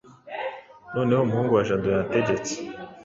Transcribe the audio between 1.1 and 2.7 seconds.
umuhungu wa jado yategetse